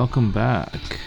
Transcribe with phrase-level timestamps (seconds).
[0.00, 1.00] Welcome back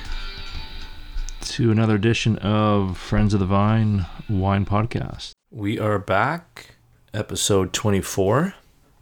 [1.44, 5.32] to another edition of Friends of the Vine Wine Podcast.
[5.50, 6.76] We are back,
[7.14, 8.54] episode 24,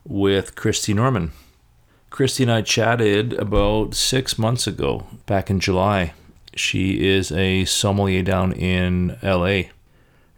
[0.05, 1.31] with Christy Norman.
[2.11, 6.14] Christy and I chatted about six months ago, back in July.
[6.53, 9.71] She is a sommelier down in LA.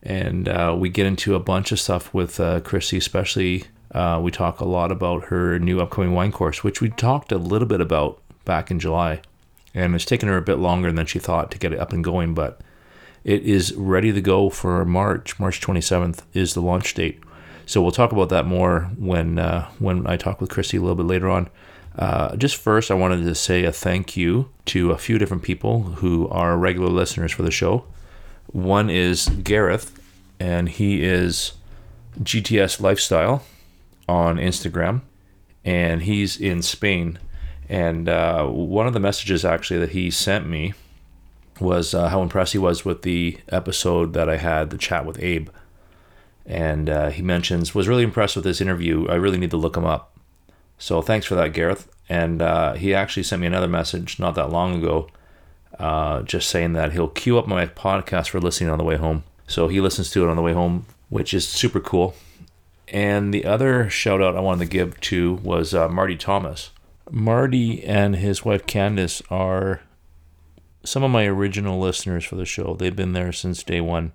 [0.02, 4.31] And uh, we get into a bunch of stuff with uh, Christy, especially uh, we
[4.31, 7.81] talk a lot about her new upcoming wine course, which we talked a little bit
[7.81, 9.20] about back in July.
[9.73, 12.03] And it's taken her a bit longer than she thought to get it up and
[12.03, 12.62] going, but
[13.23, 15.39] it is ready to go for March.
[15.39, 17.20] March 27th is the launch date.
[17.66, 20.95] So we'll talk about that more when uh, when I talk with Christy a little
[20.95, 21.49] bit later on.
[21.98, 25.84] Uh, just first, I wanted to say a thank you to a few different people
[25.84, 27.85] who are regular listeners for the show.
[28.48, 29.99] One is Gareth,
[30.40, 31.53] and he is
[32.20, 33.43] GTS Lifestyle
[34.07, 35.01] on Instagram,
[35.63, 37.20] and he's in Spain.
[37.70, 40.73] And uh, one of the messages actually that he sent me
[41.59, 45.21] was uh, how impressed he was with the episode that I had, the chat with
[45.21, 45.49] Abe.
[46.45, 49.07] And uh, he mentions, was really impressed with this interview.
[49.07, 50.18] I really need to look him up.
[50.77, 51.87] So thanks for that, Gareth.
[52.09, 55.07] And uh, he actually sent me another message not that long ago,
[55.79, 59.23] uh, just saying that he'll queue up my podcast for listening on the way home.
[59.48, 62.15] So he listens to it on the way home, which is super cool.
[62.87, 66.72] And the other shout out I wanted to give to was uh, Marty Thomas.
[67.12, 69.81] Marty and his wife Candace are
[70.84, 72.75] some of my original listeners for the show.
[72.75, 74.13] They've been there since day one.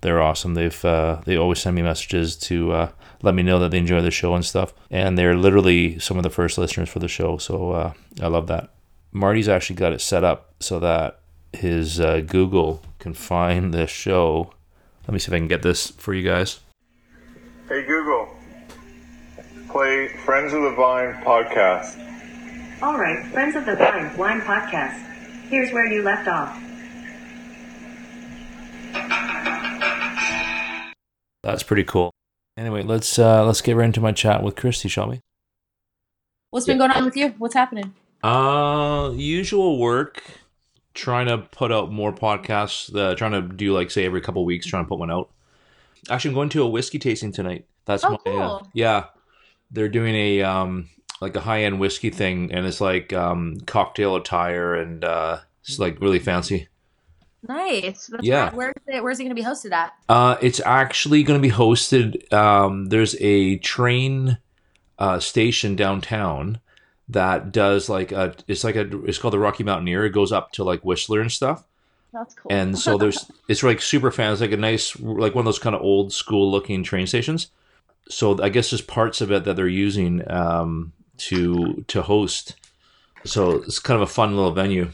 [0.00, 0.54] They're awesome.
[0.54, 2.90] They've uh, they always send me messages to uh,
[3.22, 4.74] let me know that they enjoy the show and stuff.
[4.90, 7.38] And they're literally some of the first listeners for the show.
[7.38, 8.70] So uh, I love that.
[9.12, 11.20] Marty's actually got it set up so that
[11.52, 14.52] his uh, Google can find the show.
[15.06, 16.58] Let me see if I can get this for you guys.
[17.68, 18.28] Hey Google,
[19.68, 22.11] play Friends of the Vine podcast.
[22.82, 24.98] All right, Friends of the Vine Wine Podcast.
[25.48, 26.58] Here's where you left off.
[31.44, 32.10] That's pretty cool.
[32.56, 35.20] Anyway, let's uh, let's get right into my chat with Christy, shall we?
[36.50, 37.34] What's been going on with you?
[37.38, 37.94] What's happening?
[38.22, 40.22] Uh, usual work.
[40.94, 42.94] Trying to put out more podcasts.
[42.94, 45.30] Uh, trying to do like say every couple weeks, trying to put one out.
[46.10, 47.64] Actually, I'm going to a whiskey tasting tonight.
[47.86, 48.18] That's Oh, my uh,
[48.58, 48.68] cool.
[48.74, 49.04] yeah.
[49.70, 50.90] They're doing a um
[51.22, 55.78] like a high end whiskey thing, and it's like um cocktail attire and uh it's
[55.78, 56.68] like really fancy.
[57.46, 58.06] Nice.
[58.06, 58.54] That's Yeah.
[58.54, 59.02] Where's it?
[59.02, 59.92] Where's it going to be hosted at?
[60.08, 62.32] Uh, it's actually going to be hosted.
[62.32, 64.38] Um, there's a train
[64.98, 66.60] uh, station downtown
[67.08, 68.34] that does like a.
[68.46, 69.02] It's like a.
[69.04, 70.04] It's called the Rocky Mountaineer.
[70.04, 71.66] It goes up to like Whistler and stuff.
[72.12, 72.52] That's cool.
[72.52, 73.30] And so there's.
[73.48, 74.32] it's like super fan.
[74.32, 77.48] It's like a nice, like one of those kind of old school looking train stations.
[78.08, 80.92] So I guess there's parts of it that they're using um,
[81.28, 82.56] to to host.
[83.24, 84.90] So it's kind of a fun little venue.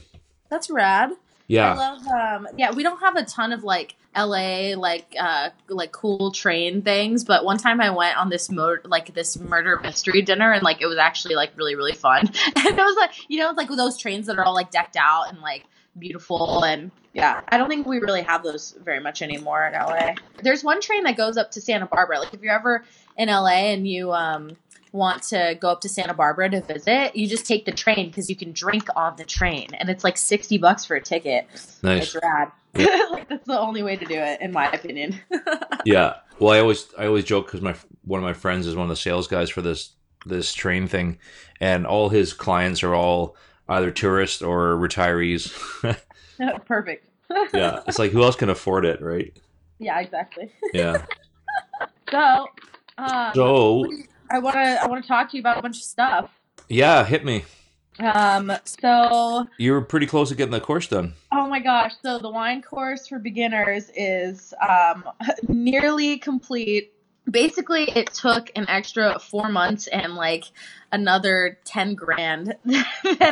[0.50, 1.10] That's rad.
[1.46, 1.72] Yeah.
[1.72, 2.06] I love.
[2.06, 6.82] Um, yeah, we don't have a ton of like LA like uh like cool train
[6.82, 10.62] things, but one time I went on this mo- like this murder mystery dinner, and
[10.62, 12.30] like it was actually like really really fun.
[12.56, 14.96] And it was like you know it's like those trains that are all like decked
[14.96, 15.64] out and like
[15.98, 20.14] beautiful and yeah i don't think we really have those very much anymore in la
[20.42, 22.84] there's one train that goes up to santa barbara like if you're ever
[23.16, 24.56] in la and you um
[24.92, 28.28] want to go up to santa barbara to visit you just take the train because
[28.30, 31.46] you can drink on the train and it's like 60 bucks for a ticket
[31.82, 32.14] Nice.
[32.14, 32.50] it's rad
[33.10, 35.18] like that's the only way to do it in my opinion
[35.84, 36.16] Yeah.
[36.40, 38.88] Well, I always I always joke because my one of my friends is one of
[38.90, 39.92] the sales guys for this
[40.26, 41.18] this train thing,
[41.60, 43.36] and all his clients are all
[43.68, 45.52] either tourists or retirees.
[46.66, 47.06] perfect
[47.54, 49.36] yeah, it's like who else can afford it, right?
[49.78, 51.04] yeah exactly Yeah.
[52.10, 52.46] so
[52.98, 53.84] um, So
[54.30, 56.30] i want to i want to talk to you about a bunch of stuff
[56.68, 57.44] yeah, hit me.
[57.98, 61.14] um so You were pretty close to getting the course done.
[61.32, 61.92] Oh my gosh.
[62.02, 65.04] So the wine course for beginners is um,
[65.48, 66.92] nearly complete.
[67.28, 70.44] Basically, it took an extra four months and like
[70.92, 72.84] another 10 grand than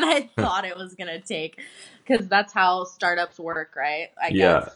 [0.05, 1.61] I thought it was going to take
[2.06, 4.09] because that's how startups work, right?
[4.23, 4.69] I Yeah.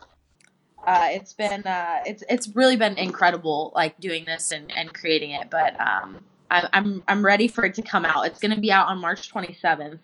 [0.87, 5.33] Uh, it's been uh, it's it's really been incredible like doing this and, and creating
[5.33, 8.61] it but um, I, I'm I'm ready for it to come out it's going to
[8.61, 9.99] be out on March 27th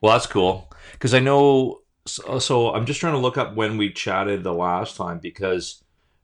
[0.00, 1.80] Well, that's cool because I know.
[2.04, 5.82] So, so I'm just trying to look up when we chatted the last time because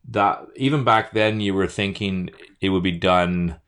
[0.09, 2.31] that even back then you were thinking
[2.61, 3.61] it would be done,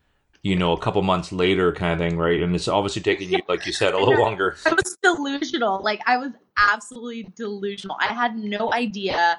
[0.42, 2.42] you know, a couple months later, kind of thing, right?
[2.42, 4.56] And it's obviously taking you, like you said, a little longer.
[4.66, 5.80] I was delusional.
[5.82, 7.96] Like I was absolutely delusional.
[8.00, 9.38] I had no idea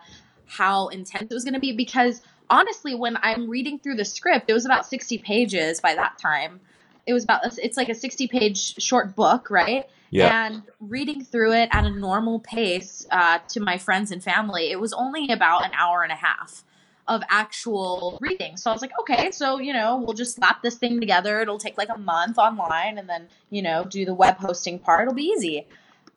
[0.51, 4.49] how intense it was going to be because honestly, when I'm reading through the script,
[4.49, 6.59] it was about 60 pages by that time.
[7.07, 9.85] it was about it's like a 60 page short book, right?
[10.11, 10.45] Yeah.
[10.45, 14.79] And reading through it at a normal pace uh, to my friends and family, it
[14.79, 16.63] was only about an hour and a half
[17.07, 18.57] of actual reading.
[18.57, 21.41] So I was like, okay, so you know, we'll just slap this thing together.
[21.41, 25.03] It'll take like a month online, and then you know, do the web hosting part.
[25.03, 25.65] It'll be easy.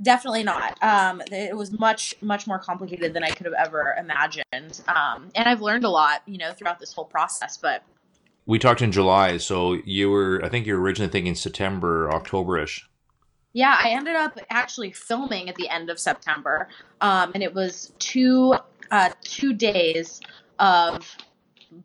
[0.04, 0.80] Definitely not.
[0.82, 4.82] Um, it was much much more complicated than I could have ever imagined.
[4.86, 7.56] Um, and I've learned a lot, you know, throughout this whole process.
[7.56, 7.82] But
[8.46, 12.82] We talked in July, so you were I think you were originally thinking September, Octoberish.
[13.54, 16.68] Yeah, I ended up actually filming at the end of September,
[17.00, 18.56] um, and it was two
[18.90, 20.20] uh, two days
[20.58, 21.16] of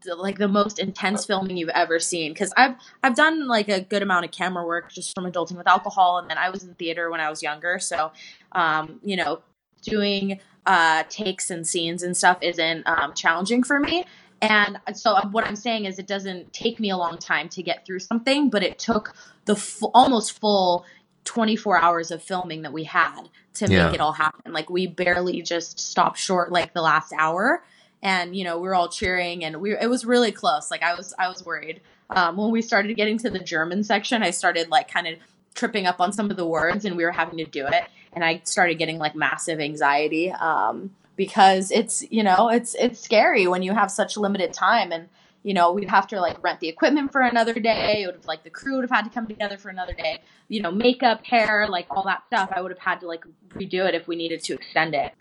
[0.04, 2.34] the, like the most intense filming you've ever seen.
[2.34, 5.68] Because I've I've done like a good amount of camera work just from adulting with
[5.68, 8.12] alcohol, and then I was in theater when I was younger, so
[8.52, 9.42] um, you know,
[9.82, 14.06] doing uh, takes and scenes and stuff isn't um, challenging for me.
[14.42, 17.86] And so what I'm saying is, it doesn't take me a long time to get
[17.86, 19.14] through something, but it took
[19.46, 19.62] the
[19.94, 20.86] almost full
[21.26, 23.24] 24 hours of filming that we had
[23.56, 23.86] to Yeah.
[23.86, 24.54] make it all happen.
[24.54, 27.64] Like we barely just stopped short like the last hour
[28.02, 30.72] and you know, we were all cheering and we it was really close.
[30.72, 31.82] Like I was I was worried.
[32.10, 35.16] Um, when we started getting to the German section, I started like kind of
[35.56, 38.24] tripping up on some of the words and we were having to do it and
[38.24, 43.64] I started getting like massive anxiety um, because it's you know, it's it's scary when
[43.64, 45.10] you have such limited time and
[45.42, 48.02] you know, we'd have to like rent the equipment for another day.
[48.04, 50.20] It would have like the crew would have had to come together for another day.
[50.50, 52.52] You know, makeup, hair, like all that stuff.
[52.54, 55.14] I would have had to like redo it if we needed to extend it.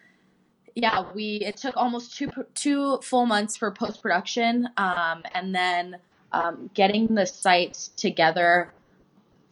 [0.75, 5.97] Yeah, we it took almost two two full months for post production, um, and then
[6.33, 8.73] um, getting the site together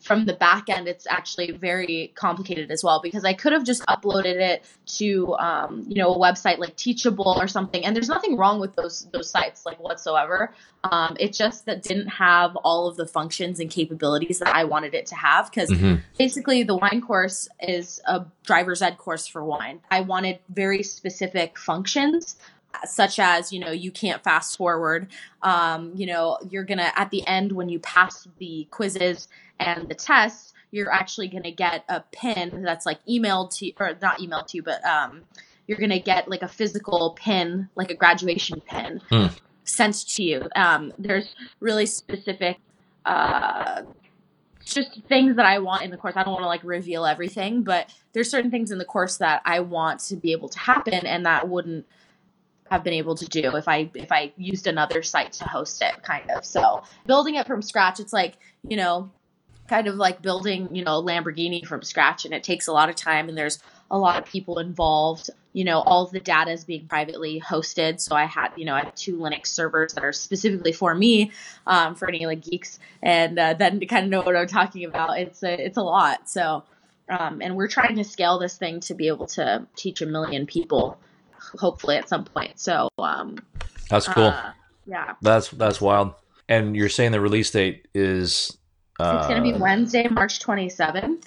[0.00, 0.86] from the back end.
[0.88, 4.64] It's actually very complicated as well because I could have just uploaded it
[4.98, 8.76] to um, you know a website like Teachable or something, and there's nothing wrong with
[8.76, 10.54] those those sites like whatsoever.
[10.84, 14.94] Um, it just that didn't have all of the functions and capabilities that I wanted
[14.94, 16.02] it to have because Mhm.
[16.16, 19.80] basically the wine course is a driver's ed course for wine.
[19.90, 22.36] I wanted very specific functions
[22.84, 25.08] such as you know you can't fast forward
[25.42, 29.28] um, you know you're gonna at the end when you pass the quizzes
[29.60, 34.18] and the tests you're actually gonna get a pin that's like emailed to or not
[34.18, 35.22] emailed to you but um,
[35.66, 39.26] you're gonna get like a physical pin like a graduation pin Hmm.
[39.64, 42.58] sent to you um, there's really specific
[43.04, 43.82] uh,
[44.66, 46.14] just things that I want in the course.
[46.16, 49.40] I don't want to like reveal everything, but there's certain things in the course that
[49.44, 51.86] I want to be able to happen and that wouldn't
[52.68, 56.02] have been able to do if I if I used another site to host it
[56.02, 56.44] kind of.
[56.44, 58.34] So, building it from scratch, it's like,
[58.68, 59.12] you know,
[59.68, 62.88] kind of like building, you know, a Lamborghini from scratch and it takes a lot
[62.88, 63.58] of time and there's
[63.90, 65.30] a lot of people involved.
[65.52, 68.00] You know, all of the data is being privately hosted.
[68.00, 71.32] So I had, you know, I have two Linux servers that are specifically for me,
[71.66, 74.84] um, for any like geeks, and uh, then to kind of know what I'm talking
[74.84, 76.28] about, it's a it's a lot.
[76.28, 76.64] So,
[77.08, 80.44] um, and we're trying to scale this thing to be able to teach a million
[80.46, 80.98] people,
[81.58, 82.60] hopefully at some point.
[82.60, 83.38] So, um,
[83.88, 84.24] That's cool.
[84.24, 84.52] uh,
[84.86, 86.12] yeah, that's that's wild.
[86.50, 88.56] And you're saying the release date is
[88.98, 91.24] uh, it's gonna be Wednesday, March 27th.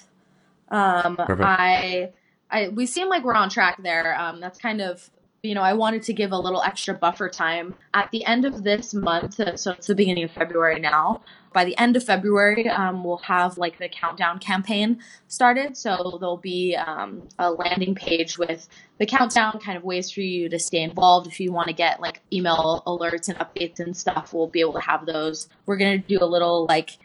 [0.70, 1.40] Um, Perfect.
[1.42, 2.10] I,
[2.50, 4.18] I, we seem like we're on track there.
[4.18, 5.10] Um, that's kind of,
[5.42, 8.62] you know, I wanted to give a little extra buffer time at the end of
[8.62, 9.40] this month.
[9.40, 11.22] uh, So it's the beginning of February now.
[11.52, 15.76] By the end of February, um, we'll have like the countdown campaign started.
[15.76, 20.48] So there'll be um, a landing page with the countdown, kind of ways for you
[20.48, 21.26] to stay involved.
[21.26, 24.74] If you want to get like email alerts and updates and stuff, we'll be able
[24.74, 25.48] to have those.
[25.66, 26.98] We're gonna do a little like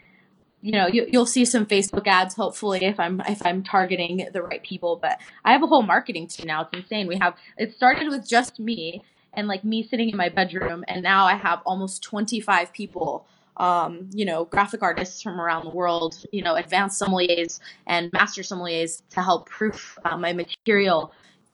[0.66, 4.42] you know you, you'll see some facebook ads hopefully if i'm if i'm targeting the
[4.42, 6.62] right people but i have a whole marketing team now.
[6.62, 7.06] It's insane.
[7.06, 11.02] We have it started with just me and like me sitting in my bedroom and
[11.02, 13.26] now i have almost 25 people
[13.58, 18.42] um, you know graphic artists from around the world you know advanced sommeliers and master
[18.42, 21.12] sommeliers to help proof uh, my material.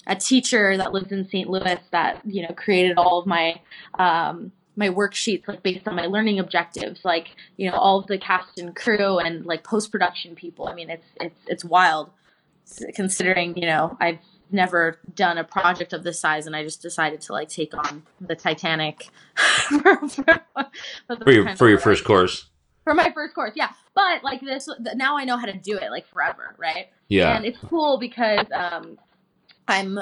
[0.08, 3.60] A teacher that lives in st louis that you know created all of my
[4.00, 8.18] um, my worksheets like based on my learning objectives like you know all of the
[8.18, 12.10] cast and crew and like post production people i mean it's it's it's wild
[12.94, 14.18] considering you know i've
[14.50, 18.02] never done a project of this size and i just decided to like take on
[18.20, 20.42] the titanic for, for,
[21.22, 22.48] for your for your first course.
[22.84, 25.90] for my first course yeah but like this now i know how to do it
[25.90, 27.34] like forever right Yeah.
[27.36, 28.98] and it's cool because um,
[29.68, 29.98] I'm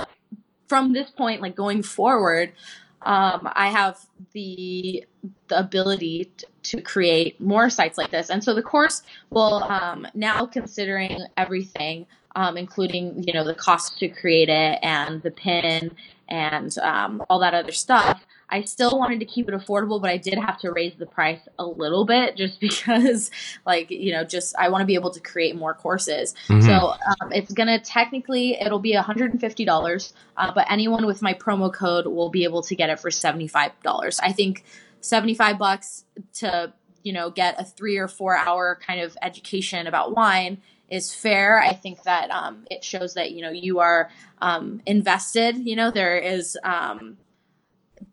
[0.69, 2.53] from this point, like going forward,
[3.03, 3.99] um, I have
[4.33, 5.05] the
[5.49, 6.31] the ability
[6.63, 12.07] to create more sites like this, and so the course will um, now considering everything,
[12.37, 15.93] um, including you know the cost to create it and the pin
[16.29, 18.25] and um, all that other stuff.
[18.51, 21.41] I still wanted to keep it affordable, but I did have to raise the price
[21.59, 23.31] a little bit just because,
[23.67, 26.35] like, you know, just I want to be able to create more courses.
[26.49, 26.65] Mhm.
[26.65, 32.07] So um, it's gonna technically it'll be $150, uh, but anyone with my promo code
[32.07, 34.21] will be able to get it for $75.
[34.23, 34.65] I think
[35.01, 36.05] 75 bucks
[36.35, 40.59] to you know get a three or four hour kind of education about wine
[40.91, 41.61] is fair.
[41.61, 45.57] I think that um, it shows that you know you are um, invested.
[45.57, 47.17] You know there is um,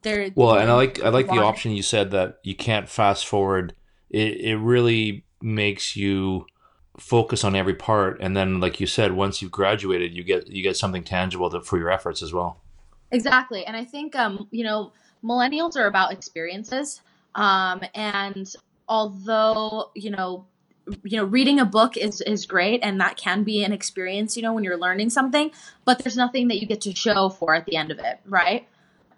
[0.01, 0.29] there.
[0.35, 3.73] Well, and I like I like the option you said that you can't fast forward.
[4.09, 6.45] It it really makes you
[6.97, 10.63] focus on every part, and then like you said, once you've graduated, you get you
[10.63, 12.61] get something tangible to, for your efforts as well.
[13.11, 13.65] Exactly.
[13.65, 14.91] And I think, um, you know,
[15.23, 17.01] millennials are about experiences.
[17.35, 18.51] Um, and
[18.87, 20.45] although, you know,
[21.03, 24.43] you know, reading a book is, is great and that can be an experience, you
[24.43, 25.51] know, when you're learning something,
[25.85, 28.67] but there's nothing that you get to show for at the end of it, right?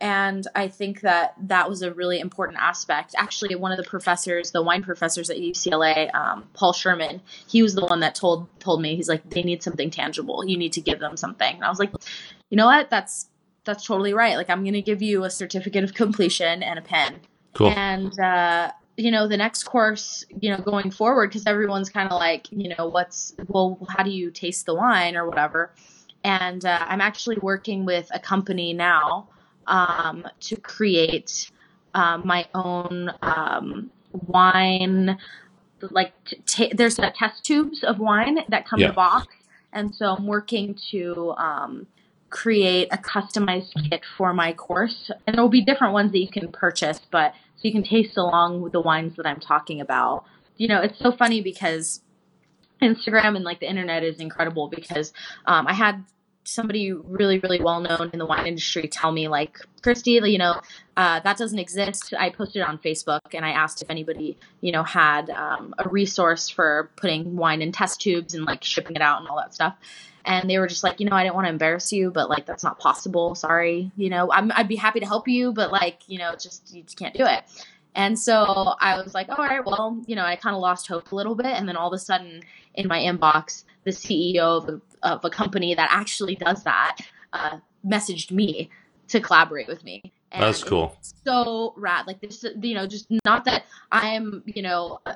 [0.02, 3.14] And I think that that was a really important aspect.
[3.18, 7.76] Actually, one of the professors, the wine professors at UCLA, um, Paul Sherman, he was
[7.76, 10.46] the one that told told me he's like they need something tangible.
[10.46, 11.56] You need to give them something.
[11.56, 11.92] And I was like,
[12.50, 12.90] you know what?
[12.90, 13.28] That's
[13.66, 14.38] that's totally right.
[14.38, 17.20] Like I'm going to give you a certificate of completion and a pen.
[17.54, 17.70] Cool.
[17.72, 22.18] And uh, you know, the next course, you know, going forward, because everyone's kind of
[22.18, 25.74] like, you know, what's well, how do you taste the wine or whatever?
[26.24, 29.28] And uh, I'm actually working with a company now
[29.70, 31.52] um, to create
[31.94, 35.18] um, my own um, wine.
[35.82, 36.14] Like,
[36.46, 39.28] t- there's uh, test tubes of wine that come in a box,
[39.72, 41.88] and so I'm working to um,
[42.30, 45.10] create a customized kit for my course.
[45.26, 48.18] And there will be different ones that you can purchase, but so you can taste
[48.18, 50.26] along with the wines that I'm talking about.
[50.58, 52.02] You know, it's so funny because
[52.82, 55.14] Instagram and like the internet is incredible because
[55.46, 56.04] um, I had
[56.50, 60.60] somebody really, really well known in the wine industry tell me, like, Christy, you know,
[60.98, 62.14] uh, that doesn't exist.
[62.18, 66.50] I posted on Facebook and I asked if anybody, you know, had um, a resource
[66.50, 69.76] for putting wine in test tubes and like shipping it out and all that stuff.
[70.26, 72.46] And they were just like, you know, I didn't want to embarrass you, but like,
[72.46, 73.36] that's not possible.
[73.36, 73.92] Sorry.
[73.96, 76.84] You know, I'm, I'd be happy to help you, but like, you know, just, you
[76.84, 77.44] just can't do it.
[77.96, 81.12] And so I was like, all right, well, you know, I kind of lost hope
[81.12, 81.48] a little bit.
[81.48, 82.42] And then all of a sudden
[82.76, 86.98] in my inbox, the CEO of a, of a company that actually does that
[87.34, 88.70] uh, messaged me
[89.08, 90.14] to collaborate with me.
[90.32, 90.96] And That's cool.
[91.02, 92.06] so rad.
[92.06, 95.16] Like this, you know, just not that I'm, you know, uh,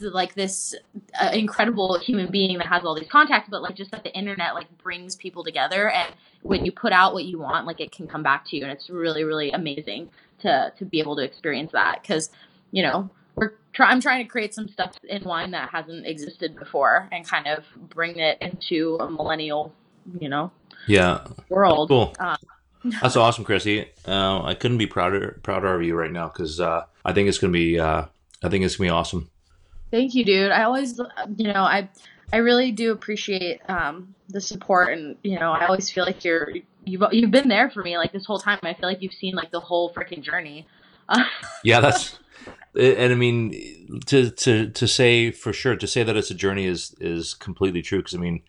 [0.00, 0.74] like this
[1.20, 4.54] uh, incredible human being that has all these contacts, but like just that the internet
[4.54, 6.12] like brings people together, and
[6.42, 8.72] when you put out what you want, like it can come back to you, and
[8.72, 10.08] it's really, really amazing
[10.40, 12.30] to to be able to experience that because,
[12.72, 16.56] you know, we're try- I'm trying to create some stuff in wine that hasn't existed
[16.58, 19.72] before and kind of bring it into a millennial,
[20.20, 20.50] you know,
[20.86, 21.26] Yeah.
[21.48, 21.88] world.
[21.88, 22.14] Cool.
[22.18, 22.36] Uh,
[23.02, 23.88] That's awesome, Chrissy.
[24.08, 27.38] Uh, I couldn't be prouder prouder of you right now because uh, I think it's
[27.38, 28.04] gonna be uh,
[28.42, 29.30] I think it's gonna be awesome.
[29.90, 30.50] Thank you, dude.
[30.52, 30.98] I always,
[31.36, 31.88] you know, I,
[32.32, 36.50] I really do appreciate um, the support, and you know, I always feel like you're,
[36.84, 38.58] you've, you've been there for me like this whole time.
[38.62, 40.66] I feel like you've seen like the whole freaking journey.
[41.64, 42.18] Yeah, that's
[42.78, 46.66] and I mean to to to say for sure to say that it's a journey
[46.66, 48.42] is is completely true because I mean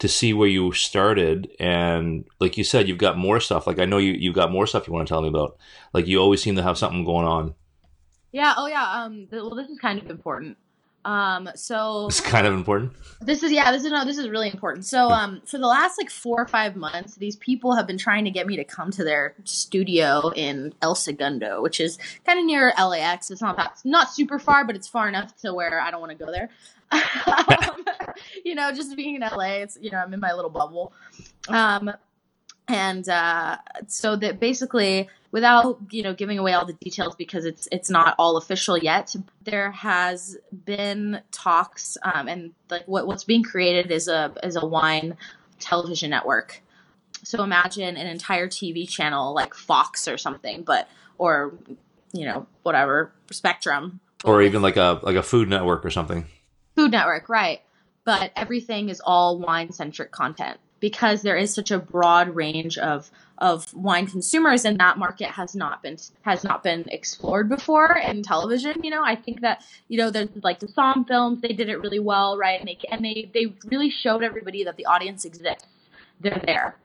[0.00, 3.84] to see where you started and like you said you've got more stuff like I
[3.84, 5.56] know you you've got more stuff you want to tell me about
[5.94, 7.54] like you always seem to have something going on
[8.32, 8.54] yeah.
[8.56, 9.04] Oh, yeah.
[9.04, 9.28] Um.
[9.30, 10.56] well, this is kind of important.
[11.04, 11.48] Um.
[11.54, 14.84] So it's kind of important This is yeah, this is no, this is really important.
[14.84, 18.24] So um for the last like 4 or 5 months, these people have been trying
[18.24, 22.44] to get me to come to their studio in El Segundo, which is kind of
[22.44, 23.30] near LAX.
[23.30, 26.18] It's not that not super far, but it's far enough to where I don't want
[26.18, 26.50] to go there.
[26.92, 27.84] um,
[28.44, 30.92] you know, just being in LA, it's you know, I'm in my little bubble.
[31.48, 31.92] Um
[32.70, 33.56] and uh,
[33.88, 38.14] so that basically without you know giving away all the details because it's it's not
[38.18, 44.08] all official yet there has been talks um, and like what, what's being created is
[44.08, 45.16] a is a wine
[45.58, 46.62] television network.
[47.22, 51.54] So imagine an entire tv channel like fox or something but or
[52.12, 54.00] you know whatever spectrum.
[54.24, 56.26] Or even like a like a food network or something.
[56.76, 57.60] Food Network, right.
[58.04, 63.10] But everything is all wine centric content because there is such a broad range of
[63.38, 68.22] of wine consumers and that market has not been has not been explored before in
[68.22, 71.68] television you know i think that you know there's like the Somm films they did
[71.68, 75.24] it really well right and they and they they really showed everybody that the audience
[75.24, 75.66] exists
[76.20, 76.76] they're there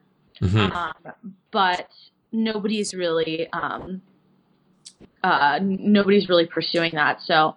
[0.42, 0.72] Mhm.
[0.76, 1.14] um,
[1.52, 1.90] but
[2.32, 4.02] nobody's really um,
[5.24, 7.22] uh, nobody's really pursuing that.
[7.22, 7.56] So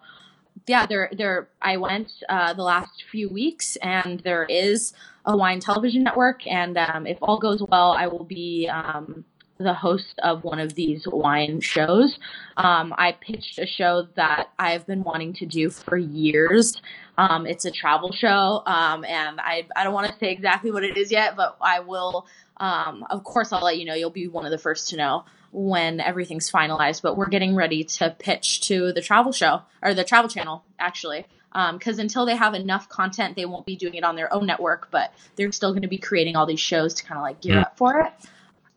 [0.69, 4.93] yeah, there there I went uh, the last few weeks, and there is
[5.25, 9.25] a wine television network, and um, if all goes well, I will be um,
[9.59, 12.19] the host of one of these wine shows.
[12.57, 16.81] Um, I pitched a show that I've been wanting to do for years.
[17.17, 20.85] Um, it's a travel show, um, and I, I don't want to say exactly what
[20.85, 22.27] it is yet, but I will.
[22.59, 23.95] Um, of course, I'll let you know.
[23.95, 27.03] You'll be one of the first to know when everything's finalized.
[27.03, 31.27] But we're getting ready to pitch to the travel show or the travel channel, actually
[31.73, 34.47] because um, until they have enough content, they won't be doing it on their own
[34.47, 37.41] network, but they're still going to be creating all these shows to kind of like
[37.41, 37.63] gear Mm.
[37.63, 38.13] up for it.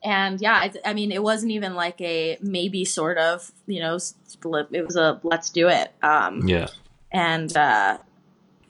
[0.03, 3.97] And yeah, I, I mean, it wasn't even like a maybe sort of, you know,
[3.97, 4.67] split.
[4.71, 5.93] It was a let's do it.
[6.01, 6.67] Um, Yeah.
[7.11, 7.97] and uh,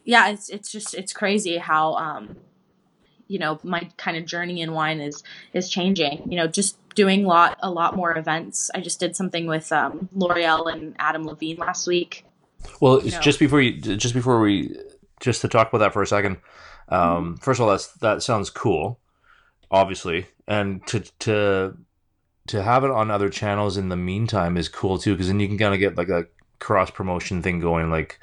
[0.03, 2.36] yeah, it's it's just it's crazy how um,
[3.27, 6.29] you know my kind of journey in wine is is changing.
[6.29, 8.70] You know, just doing lot a lot more events.
[8.76, 12.26] I just did something with um, L'Oreal and Adam Levine last week.
[12.80, 13.22] Well, it's No.
[13.22, 14.76] just before you, just before we,
[15.20, 16.38] just to talk about that for a second.
[16.90, 19.00] Um, First of all, that's that sounds cool,
[19.70, 21.78] obviously, and to to
[22.48, 25.48] to have it on other channels in the meantime is cool too, because then you
[25.48, 26.28] can kind of get like a
[26.60, 28.20] cross promotion thing going, like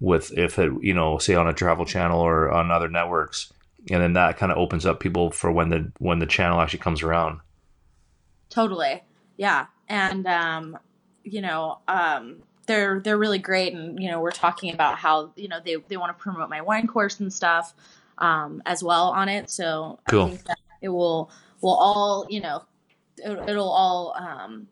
[0.00, 3.52] with if it you know say on a travel channel or on other networks,
[3.90, 6.80] and then that kind of opens up people for when the when the channel actually
[6.80, 7.40] comes around.
[8.50, 9.02] Totally.
[9.36, 9.66] Yeah.
[9.88, 10.78] And um,
[11.24, 15.48] you know, um they're they're really great and you know, we're talking about how, you
[15.48, 17.74] know, they they want to promote my wine course and stuff
[18.18, 19.50] um as well on it.
[19.50, 20.24] So Cool.
[20.26, 22.62] I think that it will will all, you know,
[23.18, 24.68] it, it'll all um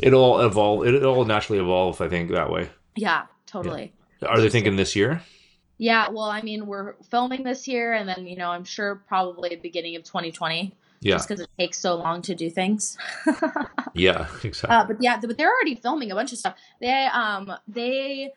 [0.00, 0.86] It'll evolve.
[0.86, 2.00] It'll naturally evolve.
[2.00, 2.70] I think that way.
[2.96, 3.92] yeah, totally.
[4.26, 5.22] Are they thinking this year?
[5.78, 9.56] Yeah, well, I mean, we're filming this year and then, you know, I'm sure probably
[9.56, 11.16] beginning of 2020 Yeah.
[11.16, 12.96] just cuz it takes so long to do things.
[13.94, 14.28] Yeah.
[14.42, 14.74] Exactly.
[14.74, 16.56] Uh, but yeah, but they're already filming a bunch of stuff.
[16.80, 18.32] They um they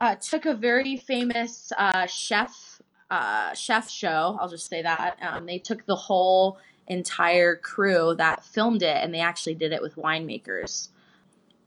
[0.00, 4.36] uh, took a very famous uh, chef uh, chef show.
[4.40, 6.58] I'll just say that um, they took the whole
[6.88, 10.88] entire crew that filmed it, and they actually did it with winemakers.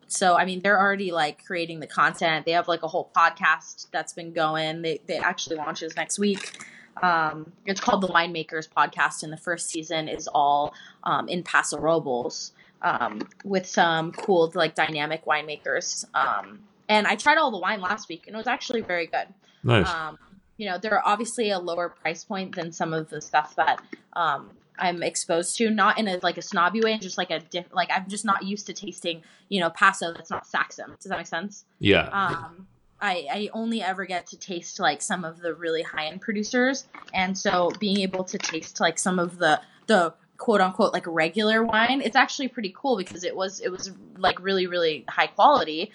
[0.07, 2.45] So I mean, they're already like creating the content.
[2.45, 4.81] They have like a whole podcast that's been going.
[4.81, 6.63] They they actually launches next week.
[7.01, 11.77] Um, it's called the Winemakers Podcast, and the first season is all um, in Paso
[11.79, 16.05] Robles um, with some cool like dynamic winemakers.
[16.13, 19.27] Um, and I tried all the wine last week, and it was actually very good.
[19.63, 19.89] nice.
[19.89, 20.17] Um,
[20.57, 23.79] you know, they're obviously a lower price point than some of the stuff that
[24.13, 25.69] um, I'm exposed to.
[25.69, 28.43] Not in a like a snobby way, just like a diff- like I'm just not
[28.43, 29.21] used to tasting.
[29.49, 30.99] You know, Paso that's not Saxum.
[30.99, 31.65] Does that make sense?
[31.79, 32.09] yeah.
[32.11, 32.67] um,
[32.99, 36.87] I, I only ever get to taste like some of the really high end producers,
[37.13, 41.63] and so being able to taste like some of the the quote unquote like regular
[41.63, 45.91] wine, it's actually pretty cool because it was it was like really really high quality,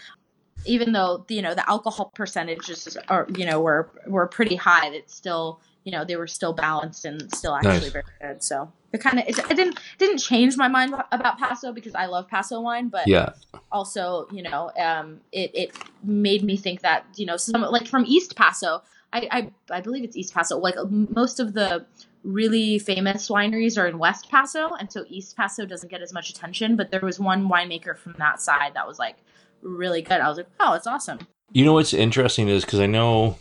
[0.64, 4.88] even though you know the alcohol percentages are you know were were pretty high.
[4.88, 7.88] It's still you know they were still balanced and still actually Nice.
[7.90, 8.42] very good.
[8.42, 12.06] So it kind of it, it didn't didn't change my mind about Paso because I
[12.06, 13.30] love Paso wine, but yeah.
[13.70, 18.04] also, you know, um, it, it made me think that, you know, some like from
[18.06, 21.86] East Paso, I, I, I believe it's East Paso, like most of the
[22.22, 24.70] really famous wineries are in West Paso.
[24.78, 28.14] And so East Paso doesn't get as much attention, but there was one winemaker from
[28.18, 29.16] that side that was like
[29.62, 30.20] really good.
[30.20, 31.18] I was like, oh, it's awesome.
[31.50, 33.38] You know what's interesting is because I know,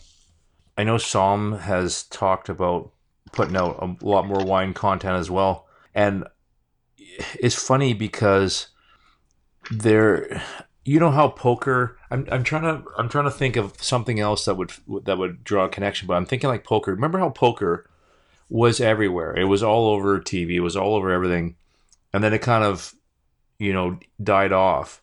[0.77, 2.91] I know Somm has talked about
[3.31, 6.25] putting out a lot more wine content as well, and
[7.39, 8.67] it's funny because
[9.69, 10.41] there,
[10.85, 11.97] you know how poker.
[12.09, 14.71] I'm, I'm trying to I'm trying to think of something else that would
[15.03, 16.93] that would draw a connection, but I'm thinking like poker.
[16.93, 17.89] Remember how poker
[18.49, 19.35] was everywhere?
[19.37, 20.55] It was all over TV.
[20.55, 21.55] It was all over everything,
[22.13, 22.93] and then it kind of,
[23.59, 25.01] you know, died off.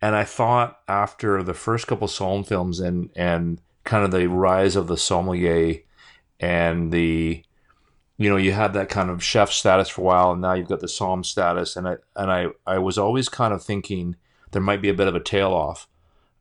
[0.00, 4.76] And I thought after the first couple Somm films and and kind of the rise
[4.76, 5.78] of the sommelier
[6.40, 7.42] and the
[8.16, 10.68] you know you had that kind of chef status for a while and now you've
[10.68, 14.16] got the somm status and I and I I was always kind of thinking
[14.52, 15.88] there might be a bit of a tail off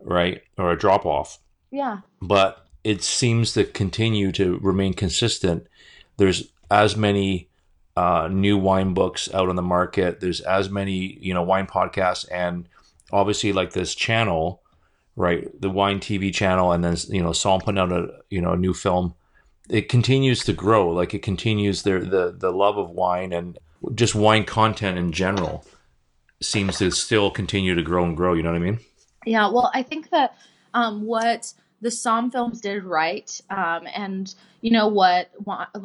[0.02, 1.40] right or a drop off
[1.72, 2.00] Yeah.
[2.22, 5.68] but it seems to continue to remain consistent.
[6.18, 7.50] There's as many
[7.98, 10.20] uh, new wine books out on the market.
[10.22, 12.70] There's as many you know wine podcasts, and
[13.12, 14.62] obviously like this channel,
[15.18, 15.50] right?
[15.60, 18.58] The wine TV channel, and then you know Somm putting out a you know a
[18.58, 19.16] new film.
[19.70, 20.90] It continues to grow.
[20.90, 23.60] Like it continues their the the love of wine and
[23.94, 25.66] just wine content in general
[26.42, 28.34] seems to still continue to grow and grow.
[28.34, 28.80] You know what I mean?
[29.26, 30.38] Yeah, well, I think that
[30.74, 35.30] um, what the Somm films did right, um, and you know what,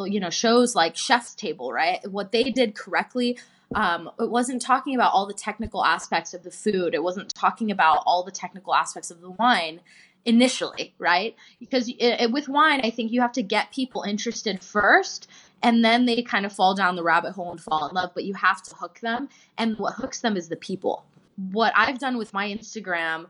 [0.06, 1.98] you know, shows like Chef's Table, right?
[2.08, 3.38] What they did correctly.
[3.74, 6.94] Um, it wasn't talking about all the technical aspects of the food.
[6.94, 9.80] It wasn't talking about all the technical aspects of the wine.
[10.24, 11.36] initially, right?
[11.58, 15.28] Because it, it, with wine, I think you have to get people interested first,
[15.62, 18.12] and then they kind of fall down the rabbit hole and fall in love.
[18.14, 21.04] But you have to hook them, and what hooks them is the people.
[21.50, 23.26] What I've done with my Instagram,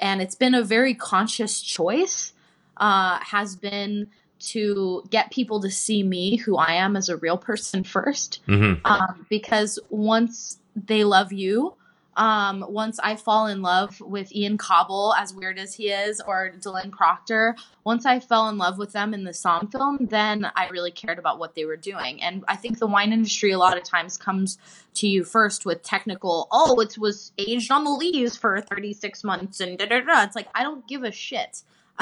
[0.00, 2.32] and it's been a very conscious choice,
[2.76, 7.38] uh, has been to get people to see me, who I am as a real
[7.38, 8.86] person 1st Mm-hmm.
[8.86, 11.74] um, because once they love you
[12.16, 16.52] um, once I fall in love with Ian Cauble, as weird as he is, or
[16.58, 20.68] DLynn Proctor, once I fell in love with them in the Somm film, then I
[20.68, 22.22] really cared about what they were doing.
[22.22, 24.58] And I think the wine industry a lot of times comes
[24.94, 29.60] to you first with technical, oh, it was aged on the lees for 36 months
[29.60, 30.22] and da da da.
[30.22, 31.62] It's like, I don't give a shit.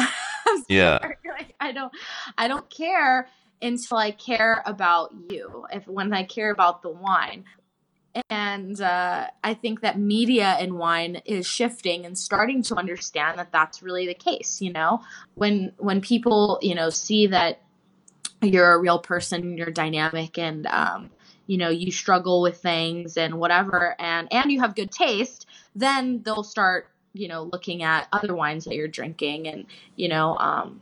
[0.53, 0.99] I'm Yeah.
[1.25, 1.93] Like, I don't,
[2.37, 3.27] I don't care
[3.63, 5.65] until I care about you.
[5.73, 7.45] If when I care about the wine,
[8.29, 13.53] and uh, I think that media and wine is shifting and starting to understand that
[13.53, 14.61] that's really the case.
[14.61, 15.03] You know,
[15.35, 17.63] when when people you know see that
[18.43, 21.11] you're a real person, you're dynamic, and um,
[21.47, 26.23] you know you struggle with things and whatever, and and you have good taste, then
[26.23, 30.81] they'll start you know looking at other wines that you're drinking, and you know um,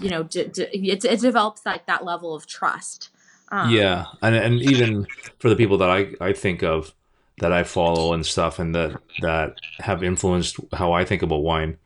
[0.00, 3.10] you know d- d- it, it develops like that level of trust.
[3.50, 5.06] Um, yeah, and and even
[5.38, 6.92] for the people that I I think of
[7.40, 11.78] that I follow and stuff, and that that have influenced how I think about wine,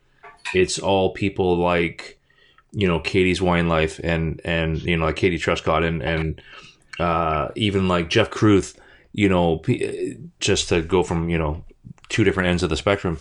[0.55, 2.19] it's all people like
[2.73, 6.41] you know Katie's Wine Life and and you know like Katie Truscott and and
[6.99, 8.77] uh, even like Jeff Kruth,
[9.13, 9.63] you know,
[10.41, 11.65] just to go from you know
[12.13, 13.19] two different ends of the spectrum.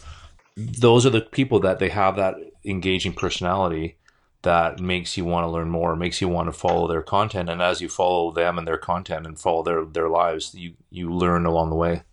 [0.56, 3.98] Those are the people that they have that engaging personality
[4.44, 7.62] that makes you want to learn more, makes you want to follow their content, and
[7.62, 11.46] as you follow them and their content and follow their their lives, you you learn
[11.46, 12.04] along the way.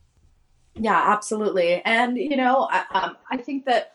[0.74, 1.82] Yeah, absolutely.
[1.84, 3.94] And you know, I, um, I think that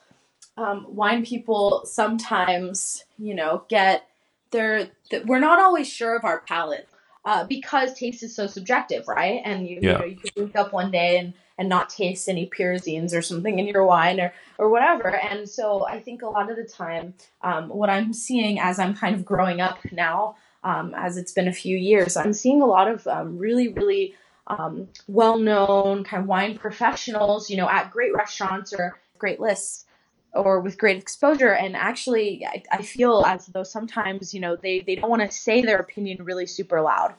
[0.58, 4.08] um, wine people sometimes, you know, get
[4.52, 4.90] their.
[5.10, 6.90] Th- we're not always sure of our palate
[7.26, 9.42] uh, because taste is so subjective, right?
[9.46, 9.94] And you, Yeah.
[9.94, 13.22] you know, you could wake up one day and and not taste any pyrazines or
[13.22, 15.16] something in your wine or or whatever.
[15.16, 18.96] And so I think a lot of the time, um, what I'm seeing as I'm
[18.96, 22.66] kind of growing up now, um, as it's been a few years, I'm seeing a
[22.66, 24.16] lot of um, really, really
[24.48, 29.86] um, well-known kind of wine professionals, you know, at great restaurants or great lists
[30.34, 31.54] or with great exposure.
[31.54, 35.32] And actually, I, I feel as though sometimes, you know, they, they don't want to
[35.32, 37.14] say their opinion really super loud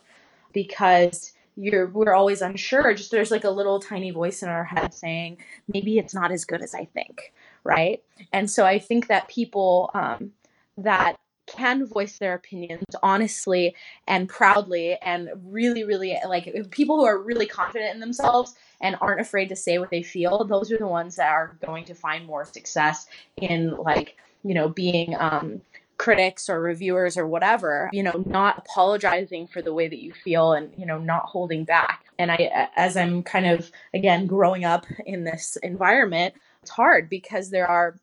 [0.53, 2.94] because you're we're always unsure.
[2.94, 5.38] Just there's like a little tiny voice in our head saying
[5.72, 8.02] maybe it's not as good as I think, right?
[8.32, 10.32] And so I think that people um,
[10.78, 13.74] that can voice their opinions honestly
[14.08, 19.20] and proudly and really really like people who are really confident in themselves and aren't
[19.20, 22.24] afraid to say what they feel those are the ones that are going to find
[22.24, 25.60] more success in like you know being um
[25.96, 30.52] critics or reviewers or whatever you know not apologizing for the way that you feel
[30.52, 32.04] and you know not holding back.
[32.18, 37.50] And i as i'm kind of again growing up in this environment it's hard because
[37.50, 37.96] there are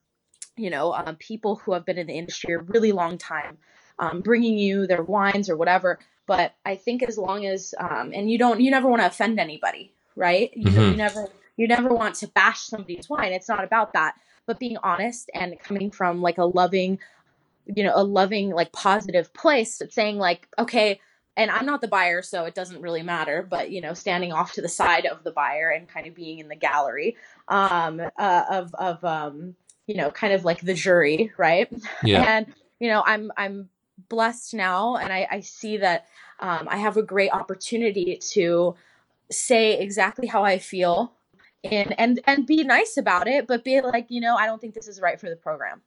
[0.58, 3.58] you know um, people who have been in the industry a really long time
[3.99, 5.99] um, bringing you their wines or whatever.
[6.27, 9.39] But i think as long as um, and you don't you never want to offend
[9.39, 10.51] anybody right?
[10.56, 10.91] You, Mhm.
[10.91, 11.27] you never
[11.58, 13.34] you never want to bash somebody's wine.
[13.34, 14.15] It's not about that.
[14.47, 16.99] But being honest and coming from like a loving
[17.65, 21.00] you know a loving like positive place saying like okay
[21.38, 24.54] and i'm not the buyer so it doesn't really matter but you know standing off
[24.54, 27.15] to the side of the buyer and kind of being in the gallery
[27.47, 29.56] um uh, of of um
[29.88, 31.71] you know kind of like the jury right?
[32.04, 33.69] Yeah, and you know i'm i'm
[34.10, 36.08] blessed now and i, I see that
[36.39, 38.76] um, i have a great opportunity to
[39.30, 41.13] say exactly how i feel
[41.63, 44.74] and and and be nice about it but be like you know i don't think
[44.74, 45.82] this is right for the program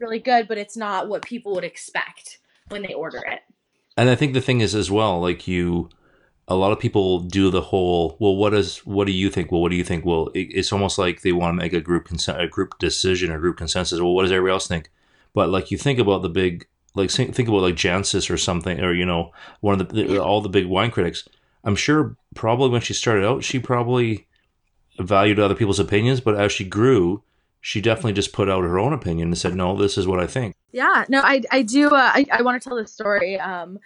[0.00, 3.40] really good but it's not what people would expect when they order it
[3.98, 5.90] and I think the thing is as well, like you,
[6.46, 8.16] a lot of people do the whole.
[8.20, 8.78] Well, what is?
[8.86, 9.50] What do you think?
[9.50, 10.04] Well, what do you think?
[10.04, 13.32] Well, it, it's almost like they want to make a group consent, a group decision,
[13.32, 13.98] or group consensus.
[14.00, 14.88] Well, what does everybody else think?
[15.34, 18.92] But like you think about the big, like think about like Jancis or something, or
[18.92, 19.32] you know,
[19.62, 21.28] one of the, the all the big wine critics.
[21.64, 24.28] I'm sure probably when she started out, she probably
[25.00, 27.24] valued other people's opinions, but as she grew,
[27.60, 30.26] she definitely just put out her own opinion and said, "No, this is what I
[30.26, 31.88] think." Yeah, no, I I do.
[31.88, 33.38] Uh, I I want to tell this story.
[33.38, 33.78] Um,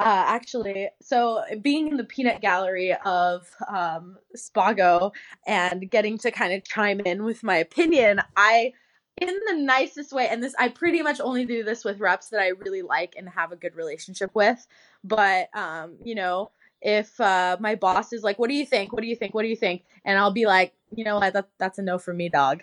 [0.00, 5.12] uh, actually, so being in the peanut gallery of um, Spago
[5.46, 8.72] and getting to kind of chime in with my opinion, I,
[9.20, 12.40] in the nicest way, and this I pretty much only do this with reps that
[12.40, 14.66] I really like and have a good relationship with.
[15.04, 18.94] But um, you know, if uh, my boss is like, "What do you think?
[18.94, 19.34] What do you think?
[19.34, 21.34] What do you think?" and I'll be like, "You know what?
[21.34, 22.62] That, that's a no for me, dog."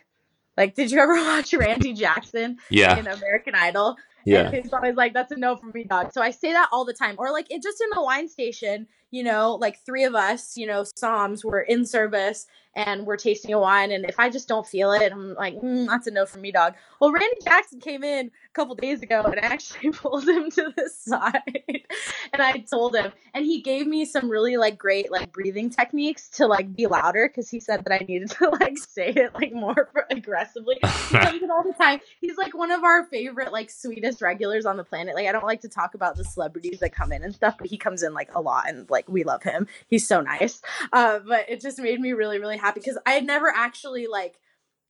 [0.57, 2.97] Like, did you ever watch Randy Jackson Yeah.
[2.97, 3.95] in American Idol?
[4.25, 4.47] Yeah.
[4.47, 6.11] And he's always like, that's a no for me, dog.
[6.11, 7.15] So I say that all the time.
[7.17, 10.67] Or like it just in the wine station, you know, like three of us, you
[10.67, 13.91] know, Somms were in service and we're tasting a wine.
[13.91, 16.51] And if I just don't feel it, I'm like, mm, that's a no for me,
[16.51, 16.75] dog.
[16.99, 20.73] Well, Randy Jackson came in a couple days ago and I actually pulled him to
[20.75, 21.41] the side
[22.33, 26.29] and I told him, and he gave me some really like great like breathing techniques
[26.29, 29.53] to like be louder because he said that I needed to like say it like
[29.53, 30.75] more aggressively.
[30.83, 31.99] He comes in all the time.
[32.19, 35.15] He's like one of our favorite like sweetest regulars on the planet.
[35.15, 37.67] Like I don't like to talk about the celebrities that come in and stuff, but
[37.67, 39.67] he comes in like a lot and like we love him.
[39.88, 40.62] He's so nice.
[40.91, 44.39] Uh, but it just made me really really happy because I had never actually like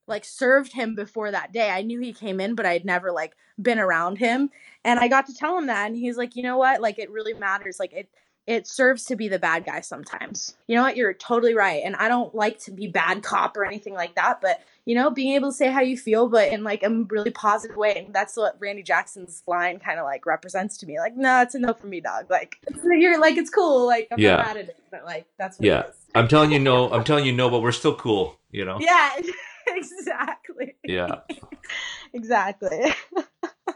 [0.08, 1.70] like served him before that day.
[1.70, 4.50] I knew he came in, but I'd never like been around him.
[4.86, 6.82] And I got to tell him that and he's like, "You know what?
[6.82, 7.80] Like it really matters.
[7.80, 8.10] Like it
[8.48, 10.56] it serves to be the bad guy sometimes.
[10.68, 10.96] You know what?
[10.96, 11.82] You're totally right.
[11.84, 15.12] And I don't like to be bad cop or anything like that, but you know,
[15.12, 18.06] being able to say how you feel, but in like a really positive way.
[18.06, 20.98] And that's what Randy Jackson's line kind of like represents to me.
[20.98, 22.28] Like, no, it's a no for me, dog.
[22.30, 23.86] Like, you're like, it's cool.
[23.86, 24.38] Like, I'm Yeah.
[24.38, 25.80] not mad at it, but like, that's what Yeah.
[25.82, 25.96] it is.
[26.16, 26.90] I'm telling you no.
[26.90, 28.40] I'm telling you no, but we're still cool.
[28.50, 28.78] You know.
[28.80, 29.12] Yeah,
[29.68, 30.76] exactly.
[30.86, 31.16] Yeah.
[32.14, 32.94] exactly.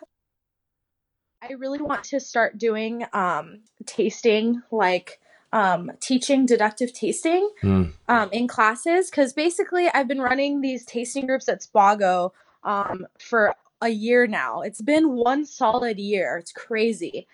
[1.42, 5.20] I really want to start doing um, tasting, like
[5.54, 7.84] um, teaching deductive tasting Hmm.
[8.08, 12.32] um, in classes, because basically I've been running these tasting groups at Spago
[12.64, 14.62] um, for a year now.
[14.62, 16.38] It's been one solid year.
[16.38, 17.28] It's crazy.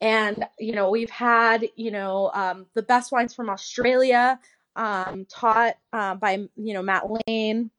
[0.00, 4.38] And, you know, we've had, you know, um, the best wines from Australia
[4.74, 7.70] um, taught uh, by, you know, Matt Lane,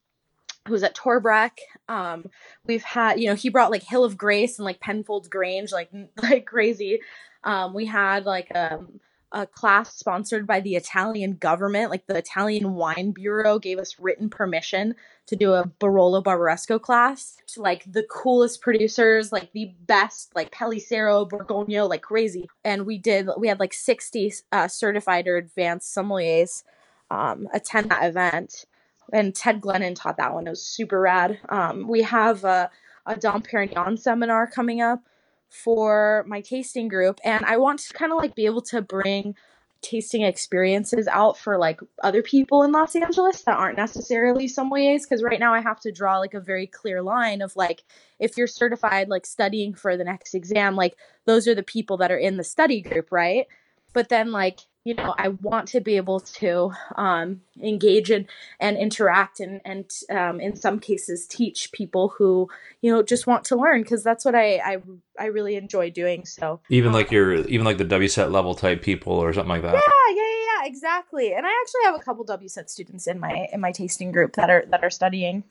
[0.67, 1.51] who's at Torbreck.
[1.87, 2.25] Um,
[2.65, 5.91] we've had, you know, he brought like Hill of Grace and like Penfolds Grange, like
[6.23, 7.01] like crazy.
[7.43, 8.99] Um, we had like um,
[9.31, 14.29] a class sponsored by the Italian government, like the Italian Wine Bureau gave us written
[14.29, 20.33] permission to do a Barolo Barbaresco class to like the coolest producers, like the best,
[20.35, 22.47] like Pelissero, Borgogno, like crazy.
[22.63, 26.63] And we did, we had like 60 uh, certified or advanced sommeliers
[27.11, 28.65] um, attend that event
[29.13, 30.47] and Ted Glennon taught that one.
[30.47, 31.39] It was super rad.
[31.49, 32.69] Um, we have a,
[33.05, 35.01] a Dom Perignon seminar coming up
[35.49, 39.35] for my tasting group, and I want to kind of like be able to bring
[39.81, 45.21] tasting experiences out for like other people in Los Angeles that aren't necessarily sommeliers because
[45.21, 47.83] right now I have to draw like a very clear line of like
[48.19, 52.11] if you're certified like studying for the next exam like those are the people that
[52.11, 53.45] are in the study group right?
[53.93, 58.25] But then like you know i want to be able to um, engage in,
[58.59, 62.47] and interact and and um, in some cases teach people who
[62.81, 64.77] you know just want to learn because that's what I, I
[65.19, 66.61] i really enjoy doing so.
[66.69, 69.73] Even like your, even like the WSET level type people or something like that.
[69.73, 73.47] yeah yeah yeah, yeah exactly and i actually have a couple wset students in my
[73.51, 75.43] in my tasting group that are that are studying.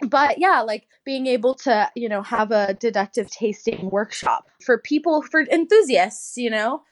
[0.00, 5.20] But yeah like being able to you know have a deductive tasting workshop for people
[5.22, 6.82] for enthusiasts you know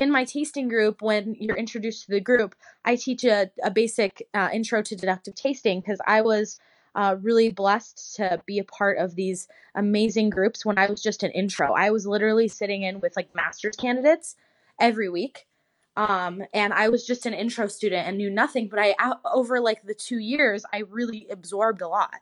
[0.00, 4.26] in my tasting group when you're introduced to the group i teach a, a basic
[4.34, 6.58] uh, intro to deductive tasting because i was
[6.94, 11.22] uh, really blessed to be a part of these amazing groups when i was just
[11.22, 11.72] an intro.
[11.72, 14.36] I was literally sitting in with like master's candidates
[14.80, 15.46] every week
[15.96, 18.94] um, and i was just an intro student and knew nothing but i
[19.32, 22.14] over like the two years i really absorbed a lot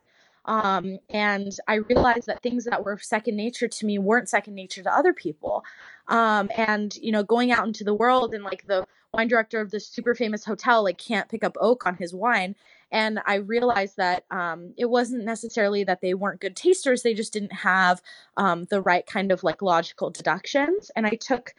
[0.47, 4.83] um, and i realized that things that were second nature to me weren't second nature
[4.83, 5.63] to other people.
[6.07, 9.71] Um, and you know going out into the world and like the wine director of
[9.71, 12.55] this super famous hotel like can't pick up oak on his wine.
[12.91, 17.33] And i realized that um, it wasn't necessarily that they weren't good tasters they just
[17.33, 18.01] didn't have
[18.37, 20.91] um, the right kind of like logical deductions.
[20.95, 21.53] And i took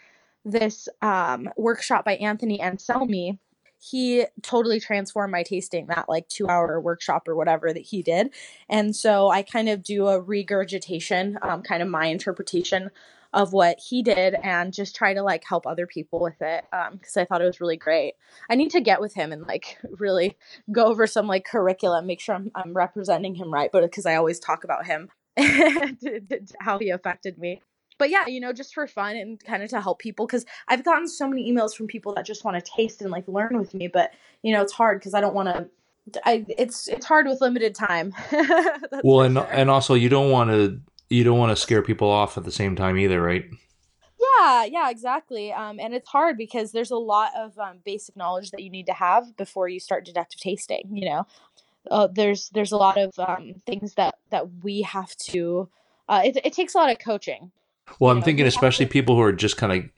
[0.45, 3.39] this um, workshop by anthony anselmi
[3.79, 8.31] he totally transformed my tasting that like two hour workshop or whatever that he did
[8.69, 12.91] and so i kind of do a regurgitation um, kind of my interpretation
[13.33, 17.17] of what he did and just try to like help other people with it because
[17.17, 18.15] I thought it was really great.
[18.49, 20.37] I need to get with him and like really
[20.73, 24.17] go over some like curriculum, make sure I'm, I'm representing him right, but because I
[24.17, 25.11] always talk about him
[26.61, 27.63] how he affected me.
[27.99, 30.85] But yeah, you know, just for fun and kind of to help people because I've
[30.85, 33.75] gotten so many emails from people that just want to taste and like learn with
[33.75, 35.69] me, but you know, it's hard because I don't want to.
[36.25, 38.15] I it's it's hard with limited time.
[39.05, 39.49] Well, and sure.
[39.51, 40.81] and also you don't want to
[41.11, 43.45] you don't want to scare people off at the same time either, right?
[44.39, 45.53] Yeah, yeah, exactly.
[45.53, 48.87] Um, and it's hard because there's a lot of um, basic knowledge that you need
[48.87, 50.89] to have before you start deductive tasting.
[50.93, 51.27] You know,
[51.91, 55.69] uh, there's there's a lot of um, things that that we have to.
[56.09, 57.51] Uh, it, it takes a lot of coaching.
[57.99, 59.91] Well, I'm know, thinking especially to- people who are just kind of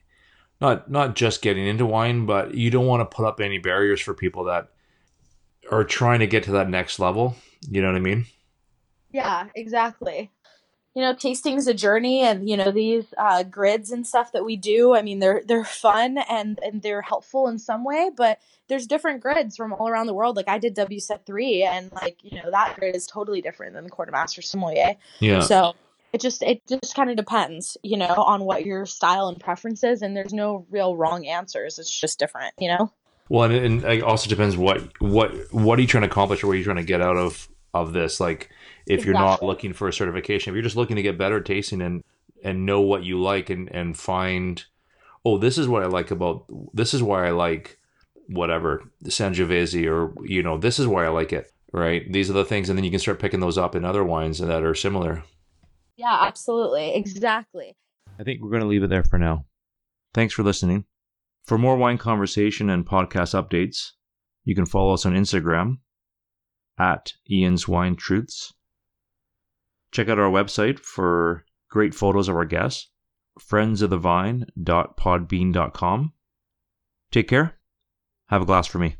[0.59, 3.99] not not just getting into wine, but you don't want to put up any barriers
[3.99, 4.69] for people that
[5.71, 7.35] are trying to get to that next level.
[7.69, 8.25] You know what I mean?
[9.11, 10.31] Yeah, exactly.
[10.93, 14.43] You know, tasting is a journey, and you know these uh, grids and stuff that
[14.43, 14.93] we do.
[14.93, 19.21] I mean, they're they're fun and and they're helpful in some way, but there's different
[19.21, 20.35] grids from all around the world.
[20.35, 23.85] Like I did WSET three, and like you know that grid is totally different than
[23.85, 24.95] the Court of Master sommelier.
[25.19, 25.39] Yeah.
[25.39, 25.75] So
[26.13, 29.83] it just it just kind of depends, you know, on what your style and preference
[29.83, 31.79] is, and there's no real wrong answers.
[31.79, 32.91] It's just different, you know.
[33.29, 36.47] Well, and, and it also depends what what what are you trying to accomplish or
[36.47, 38.19] what are you trying to get out of of this.
[38.19, 38.49] Like,
[38.85, 41.81] if you're not looking for a certification, if you're just looking to get better tasting
[41.81, 42.03] and
[42.43, 44.65] and know what you like and and find,
[45.23, 47.79] oh, this is what I like about this is why I like
[48.27, 51.51] whatever Sangiovese or you know this is why I like it.
[51.73, 54.03] Right, these are the things, and then you can start picking those up in other
[54.03, 55.23] wines that are similar.
[56.01, 57.75] Yeah, absolutely, exactly.
[58.19, 59.45] I think we're going to leave it there for now.
[60.15, 60.85] Thanks for listening.
[61.45, 63.91] For more wine conversation and podcast updates,
[64.43, 65.75] you can follow us on Instagram
[66.79, 68.51] at Ian's Wine Truths.
[69.91, 72.89] Check out our website for great photos of our guests,
[73.39, 76.13] friendsofthevine.podbean.com.
[77.11, 77.59] Take care.
[78.29, 78.95] Have a glass for me.